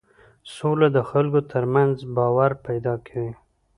[0.55, 3.31] سوله د خلکو ترمنځ باور پیدا کوي